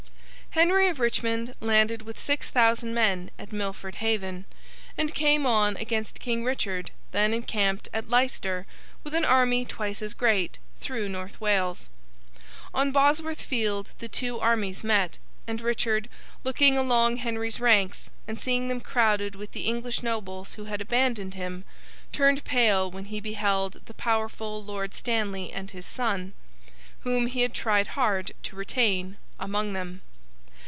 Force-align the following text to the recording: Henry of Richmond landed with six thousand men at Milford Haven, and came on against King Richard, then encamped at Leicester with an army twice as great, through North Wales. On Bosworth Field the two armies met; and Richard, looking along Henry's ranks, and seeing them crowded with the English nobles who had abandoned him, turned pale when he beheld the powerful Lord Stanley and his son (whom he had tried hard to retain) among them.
Henry 0.55 0.89
of 0.89 0.99
Richmond 0.99 1.55
landed 1.61 2.01
with 2.01 2.19
six 2.19 2.49
thousand 2.49 2.93
men 2.93 3.31
at 3.39 3.53
Milford 3.53 3.95
Haven, 3.95 4.43
and 4.97 5.13
came 5.15 5.45
on 5.45 5.77
against 5.77 6.19
King 6.19 6.43
Richard, 6.43 6.91
then 7.13 7.33
encamped 7.33 7.87
at 7.93 8.09
Leicester 8.09 8.67
with 9.01 9.13
an 9.15 9.23
army 9.23 9.63
twice 9.63 10.01
as 10.01 10.13
great, 10.13 10.57
through 10.81 11.07
North 11.07 11.39
Wales. 11.39 11.87
On 12.73 12.91
Bosworth 12.91 13.41
Field 13.41 13.91
the 13.99 14.09
two 14.09 14.41
armies 14.41 14.83
met; 14.83 15.17
and 15.47 15.61
Richard, 15.61 16.09
looking 16.43 16.77
along 16.77 17.15
Henry's 17.15 17.61
ranks, 17.61 18.09
and 18.27 18.37
seeing 18.37 18.67
them 18.67 18.81
crowded 18.81 19.35
with 19.35 19.53
the 19.53 19.65
English 19.67 20.03
nobles 20.03 20.55
who 20.55 20.65
had 20.65 20.81
abandoned 20.81 21.33
him, 21.35 21.63
turned 22.11 22.43
pale 22.43 22.91
when 22.91 23.05
he 23.05 23.21
beheld 23.21 23.79
the 23.85 23.93
powerful 23.93 24.61
Lord 24.61 24.93
Stanley 24.93 25.53
and 25.53 25.71
his 25.71 25.85
son 25.85 26.33
(whom 27.05 27.27
he 27.27 27.39
had 27.39 27.53
tried 27.53 27.87
hard 27.95 28.33
to 28.43 28.57
retain) 28.57 29.15
among 29.39 29.71
them. 29.71 30.01